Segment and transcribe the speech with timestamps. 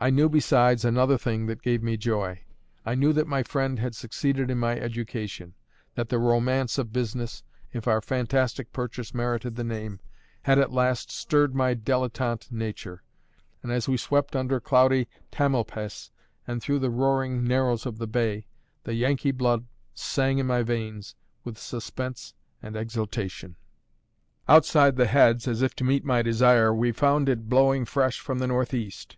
[0.00, 2.40] I knew besides another thing that gave me joy.
[2.84, 5.54] I knew that my friend had succeeded in my education;
[5.94, 10.00] that the romance of business, if our fantastic purchase merited the name,
[10.42, 13.04] had at last stirred my dilletante nature;
[13.62, 16.10] and, as we swept under cloudy Tamalpais
[16.48, 18.48] and through the roaring narrows of the bay,
[18.82, 21.14] the Yankee blood sang in my veins
[21.44, 23.54] with suspense and exultation.
[24.48, 28.40] Outside the heads, as if to meet my desire, we found it blowing fresh from
[28.40, 29.16] the northeast.